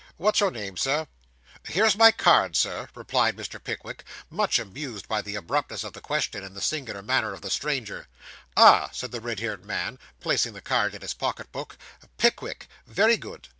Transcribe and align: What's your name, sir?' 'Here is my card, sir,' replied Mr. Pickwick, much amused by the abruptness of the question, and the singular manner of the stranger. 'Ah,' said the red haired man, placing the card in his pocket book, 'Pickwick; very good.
What's 0.17 0.39
your 0.39 0.49
name, 0.49 0.77
sir?' 0.77 1.05
'Here 1.63 1.85
is 1.85 1.95
my 1.95 2.11
card, 2.11 2.55
sir,' 2.55 2.87
replied 2.95 3.37
Mr. 3.37 3.63
Pickwick, 3.63 4.03
much 4.31 4.57
amused 4.57 5.07
by 5.07 5.21
the 5.21 5.35
abruptness 5.35 5.83
of 5.83 5.93
the 5.93 6.01
question, 6.01 6.43
and 6.43 6.55
the 6.55 6.59
singular 6.59 7.03
manner 7.03 7.33
of 7.33 7.43
the 7.43 7.51
stranger. 7.51 8.07
'Ah,' 8.57 8.89
said 8.93 9.11
the 9.11 9.21
red 9.21 9.41
haired 9.41 9.63
man, 9.63 9.99
placing 10.19 10.53
the 10.53 10.59
card 10.61 10.95
in 10.95 11.03
his 11.03 11.13
pocket 11.13 11.51
book, 11.51 11.77
'Pickwick; 12.17 12.67
very 12.87 13.15
good. 13.15 13.47